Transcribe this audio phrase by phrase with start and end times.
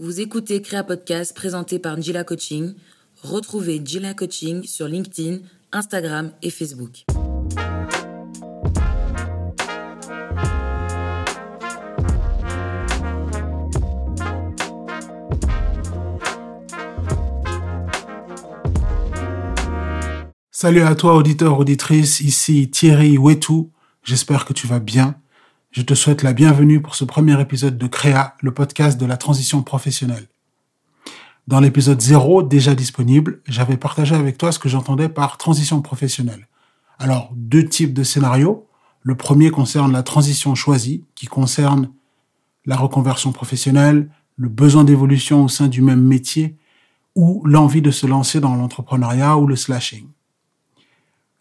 [0.00, 2.74] Vous écoutez Créa Podcast présenté par Njila Coaching.
[3.22, 5.38] Retrouvez Njila Coaching sur LinkedIn,
[5.70, 7.04] Instagram et Facebook.
[20.50, 23.70] Salut à toi auditeur, auditrice, ici Thierry Wetou,
[24.02, 25.14] j'espère que tu vas bien.
[25.74, 29.16] Je te souhaite la bienvenue pour ce premier épisode de Créa, le podcast de la
[29.16, 30.28] transition professionnelle.
[31.48, 36.46] Dans l'épisode 0, déjà disponible, j'avais partagé avec toi ce que j'entendais par transition professionnelle.
[37.00, 38.68] Alors, deux types de scénarios.
[39.02, 41.90] Le premier concerne la transition choisie, qui concerne
[42.66, 46.56] la reconversion professionnelle, le besoin d'évolution au sein du même métier,
[47.16, 50.06] ou l'envie de se lancer dans l'entrepreneuriat ou le slashing.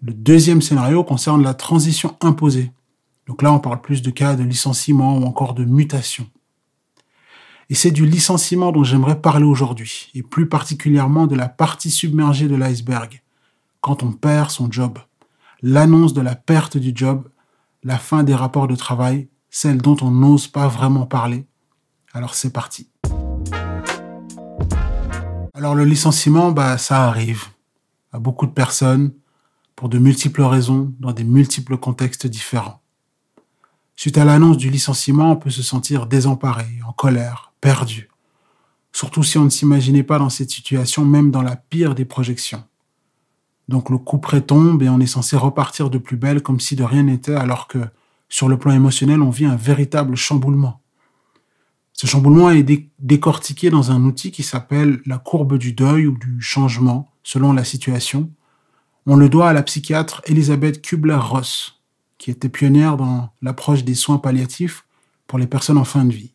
[0.00, 2.70] Le deuxième scénario concerne la transition imposée,
[3.32, 6.26] donc là, on parle plus de cas de licenciement ou encore de mutation.
[7.70, 12.46] Et c'est du licenciement dont j'aimerais parler aujourd'hui, et plus particulièrement de la partie submergée
[12.46, 13.22] de l'iceberg,
[13.80, 14.98] quand on perd son job.
[15.62, 17.26] L'annonce de la perte du job,
[17.82, 21.46] la fin des rapports de travail, celle dont on n'ose pas vraiment parler.
[22.12, 22.90] Alors c'est parti.
[25.54, 27.46] Alors le licenciement, bah, ça arrive
[28.12, 29.14] à beaucoup de personnes,
[29.74, 32.81] pour de multiples raisons, dans des multiples contextes différents.
[33.96, 38.08] Suite à l'annonce du licenciement, on peut se sentir désemparé, en colère, perdu.
[38.92, 42.64] Surtout si on ne s'imaginait pas dans cette situation, même dans la pire des projections.
[43.68, 46.84] Donc le coup tombe et on est censé repartir de plus belle comme si de
[46.84, 47.78] rien n'était, alors que
[48.28, 50.80] sur le plan émotionnel, on vit un véritable chamboulement.
[51.92, 52.66] Ce chamboulement est
[52.98, 57.64] décortiqué dans un outil qui s'appelle la courbe du deuil ou du changement, selon la
[57.64, 58.30] situation.
[59.06, 61.81] On le doit à la psychiatre Elisabeth Kubler-Ross,
[62.22, 64.86] qui était pionnière dans l'approche des soins palliatifs
[65.26, 66.34] pour les personnes en fin de vie.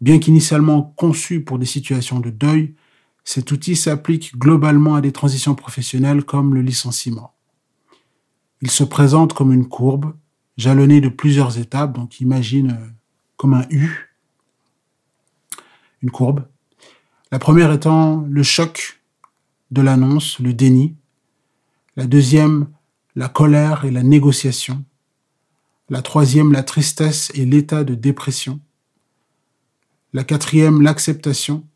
[0.00, 2.74] Bien qu'initialement conçu pour des situations de deuil,
[3.24, 7.34] cet outil s'applique globalement à des transitions professionnelles comme le licenciement.
[8.62, 10.14] Il se présente comme une courbe
[10.56, 12.86] jalonnée de plusieurs étapes, donc imagine euh,
[13.36, 14.16] comme un U,
[16.00, 16.48] une courbe.
[17.30, 19.02] La première étant le choc
[19.72, 20.96] de l'annonce, le déni.
[21.96, 22.68] La deuxième,
[23.18, 24.84] la colère et la négociation.
[25.88, 28.60] La troisième, la tristesse et l'état de dépression.
[30.12, 31.66] La quatrième, l'acceptation.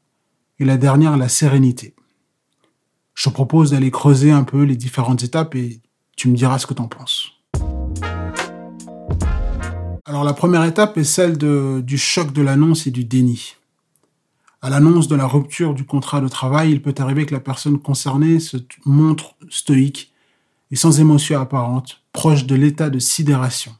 [0.61, 1.97] Et la dernière, la sérénité.
[3.15, 5.81] Je te propose d'aller creuser un peu les différentes étapes et
[6.17, 7.33] tu me diras ce que tu en penses.
[10.05, 13.57] Alors la première étape est celle du choc de l'annonce et du déni.
[14.61, 17.81] À l'annonce de la rupture du contrat de travail, il peut arriver que la personne
[17.81, 20.12] concernée se montre stoïque
[20.73, 23.73] et sans émotion apparente, proche de l'état de sidération.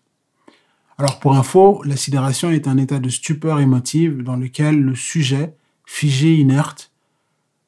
[0.99, 5.57] Alors pour info, la sidération est un état de stupeur émotive dans lequel le sujet,
[5.87, 6.93] figé, inerte,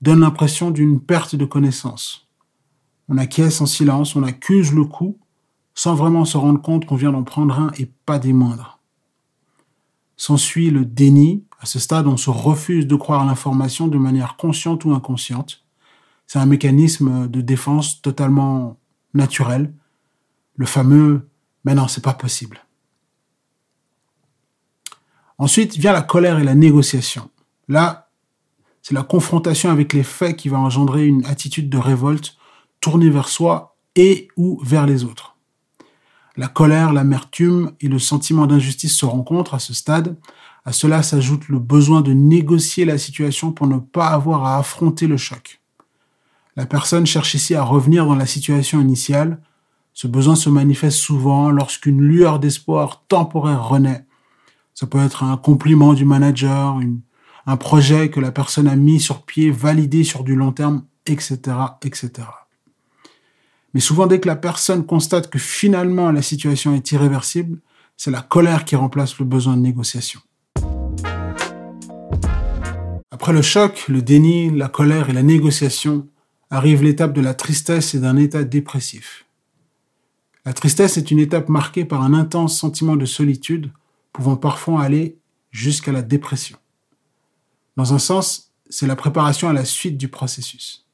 [0.03, 2.29] donne l'impression d'une perte de connaissance.
[3.09, 5.19] On acquiesce en silence, on accuse le coup,
[5.75, 8.79] sans vraiment se rendre compte qu'on vient d'en prendre un et pas des moindres.
[10.17, 11.45] S'ensuit le déni.
[11.61, 15.65] À ce stade, on se refuse de croire l'information de manière consciente ou inconsciente.
[16.27, 18.77] C'est un mécanisme de défense totalement
[19.15, 19.73] naturel,
[20.57, 21.29] le fameux
[21.65, 22.61] mais non, c'est pas possible.
[25.39, 27.31] Ensuite vient la colère et la négociation.
[27.69, 28.11] Là,
[28.83, 32.37] c'est la confrontation avec les faits qui va engendrer une attitude de révolte
[32.81, 35.37] tournée vers soi et ou vers les autres.
[36.37, 40.17] La colère, l'amertume et le sentiment d'injustice se rencontrent à ce stade.
[40.65, 45.07] À cela s'ajoute le besoin de négocier la situation pour ne pas avoir à affronter
[45.07, 45.61] le choc.
[46.57, 49.41] La personne cherche ici à revenir dans la situation initiale.
[49.93, 54.05] Ce besoin se manifeste souvent lorsqu'une lueur d'espoir temporaire renaît.
[54.73, 56.79] Ça peut être un compliment du manager,
[57.47, 61.39] un projet que la personne a mis sur pied, validé sur du long terme, etc.,
[61.83, 62.11] etc.
[63.73, 67.59] Mais souvent, dès que la personne constate que finalement la situation est irréversible,
[67.97, 70.21] c'est la colère qui remplace le besoin de négociation.
[73.11, 76.07] Après le choc, le déni, la colère et la négociation,
[76.51, 79.27] arrive l'étape de la tristesse et d'un état dépressif.
[80.45, 83.73] La tristesse est une étape marquée par un intense sentiment de solitude,
[84.13, 85.19] pouvant parfois aller
[85.51, 86.59] jusqu'à la dépression.
[87.77, 90.87] Dans un sens, c'est la préparation à la suite du processus.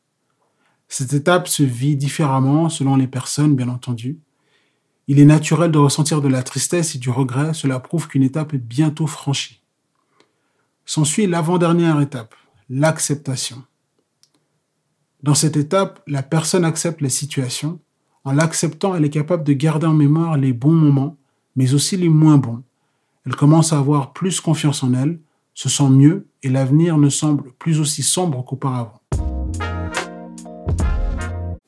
[0.88, 4.18] Cette étape se vit différemment selon les personnes, bien entendu.
[5.06, 8.54] Il est naturel de ressentir de la tristesse et du regret, cela prouve qu'une étape
[8.54, 9.60] est bientôt franchie.
[10.84, 12.34] S'ensuit l'avant-dernière étape,
[12.68, 13.62] l'acceptation.
[15.22, 17.78] Dans cette étape, la personne accepte la situation.
[18.24, 21.16] En l'acceptant, elle est capable de garder en mémoire les bons moments,
[21.56, 22.62] mais aussi les moins bons.
[23.26, 25.20] Elle commence à avoir plus confiance en elle,
[25.52, 29.00] se sent mieux et l'avenir ne semble plus aussi sombre qu'auparavant.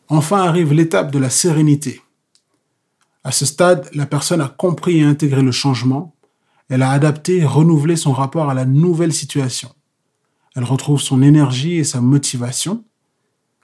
[0.09, 2.01] Enfin arrive l'étape de la sérénité.
[3.23, 6.15] À ce stade, la personne a compris et intégré le changement,
[6.71, 9.69] elle a adapté et renouvelé son rapport à la nouvelle situation.
[10.57, 12.85] Elle retrouve son énergie et sa motivation.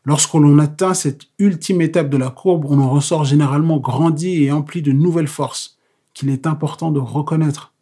[0.09, 4.51] Lorsque l'on atteint cette ultime étape de la courbe, on en ressort généralement grandi et
[4.51, 5.77] empli de nouvelles forces
[6.15, 7.75] qu'il est important de reconnaître.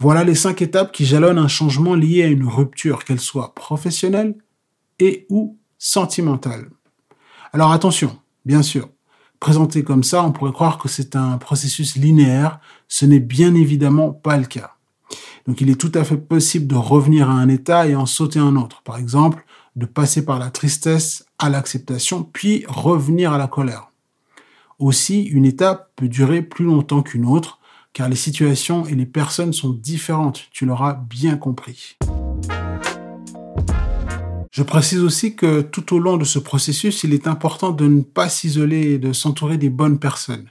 [0.00, 4.34] voilà les cinq étapes qui jalonnent un changement lié à une rupture, qu'elle soit professionnelle
[4.98, 6.70] et ou sentimentale.
[7.52, 8.88] Alors attention, bien sûr,
[9.38, 12.58] présenté comme ça, on pourrait croire que c'est un processus linéaire.
[12.88, 14.74] Ce n'est bien évidemment pas le cas.
[15.46, 18.40] Donc il est tout à fait possible de revenir à un état et en sauter
[18.40, 18.82] un autre.
[18.82, 19.44] Par exemple,
[19.76, 23.90] de passer par la tristesse à l'acceptation, puis revenir à la colère.
[24.78, 27.60] Aussi, une étape peut durer plus longtemps qu'une autre,
[27.92, 31.96] car les situations et les personnes sont différentes, tu l'auras bien compris.
[34.50, 38.02] Je précise aussi que tout au long de ce processus, il est important de ne
[38.02, 40.50] pas s'isoler et de s'entourer des bonnes personnes,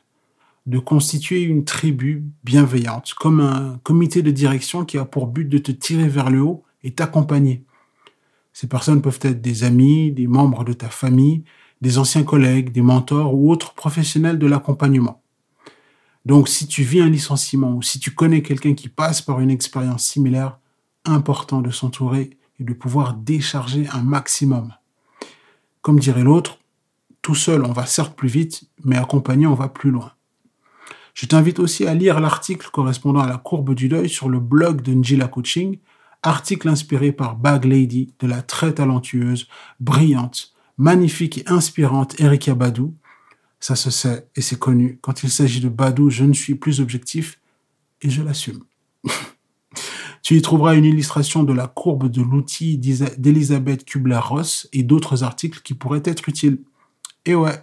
[0.66, 5.60] de constituer une tribu bienveillante, comme un comité de direction qui a pour but de
[5.60, 7.64] te tirer vers le haut et t'accompagner.
[8.54, 11.44] Ces personnes peuvent être des amis, des membres de ta famille,
[11.82, 15.22] des anciens collègues, des mentors ou autres professionnels de l'accompagnement.
[16.26, 19.50] Donc si tu vis un licenciement ou si tu connais quelqu'un qui passe par une
[19.50, 20.60] expérience similaire,
[21.06, 24.74] important de s'entourer et de pouvoir décharger un maximum.
[25.82, 26.60] Comme dirait l'autre,
[27.24, 30.12] tout seul on va certes plus vite, mais accompagné on va plus loin.
[31.14, 34.82] Je t'invite aussi à lire l'article correspondant à la courbe du deuil sur le blog
[34.82, 35.80] de Njila Coaching,
[36.24, 39.48] article inspiré par Bag Lady de la très talentueuse,
[39.80, 42.96] brillante, magnifique et inspirante Erika Badou.
[43.60, 45.00] Ça se sait et c'est connu.
[45.02, 47.40] Quand il s'agit de Badou, je ne suis plus objectif
[48.02, 48.64] et je l'assume.
[50.24, 55.62] Tu y trouveras une illustration de la courbe de l'outil d'Elisabeth Kubler-Ross et d'autres articles
[55.64, 56.62] qui pourraient être utiles.
[57.26, 57.60] Et ouais.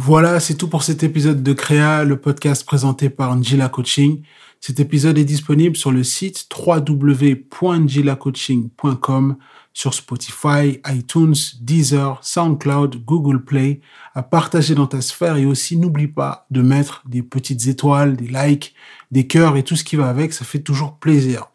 [0.00, 4.22] Voilà, c'est tout pour cet épisode de Créa, le podcast présenté par Njila Coaching.
[4.60, 9.36] Cet épisode est disponible sur le site www.njilacoaching.com
[9.72, 13.80] sur Spotify, iTunes, Deezer, SoundCloud, Google Play,
[14.14, 18.28] à partager dans ta sphère et aussi n'oublie pas de mettre des petites étoiles, des
[18.28, 18.76] likes,
[19.10, 21.48] des cœurs et tout ce qui va avec, ça fait toujours plaisir.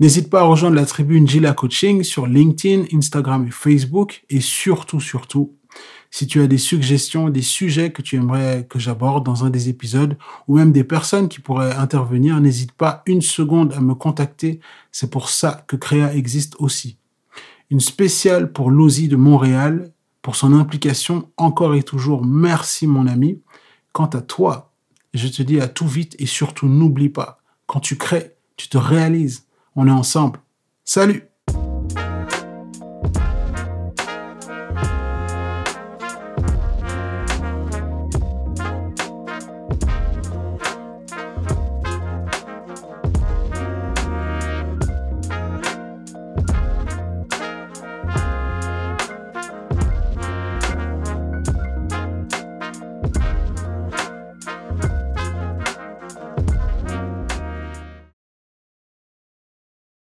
[0.00, 5.00] N'hésite pas à rejoindre la tribune Gila Coaching sur LinkedIn, Instagram et Facebook et surtout,
[5.00, 5.52] surtout,
[6.10, 9.68] si tu as des suggestions, des sujets que tu aimerais que j'aborde dans un des
[9.68, 10.16] épisodes,
[10.48, 14.60] ou même des personnes qui pourraient intervenir, n'hésite pas une seconde à me contacter.
[14.92, 16.96] C'est pour ça que Créa existe aussi.
[17.70, 19.92] Une spéciale pour l'OSI de Montréal,
[20.22, 22.24] pour son implication encore et toujours.
[22.24, 23.40] Merci mon ami.
[23.92, 24.72] Quant à toi,
[25.14, 28.78] je te dis à tout vite et surtout n'oublie pas, quand tu crées, tu te
[28.78, 29.46] réalises.
[29.74, 30.40] On est ensemble.
[30.84, 31.24] Salut